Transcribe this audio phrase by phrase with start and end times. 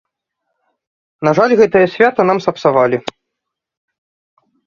[1.29, 2.97] На жаль, гэтае свята нам сапсавалі.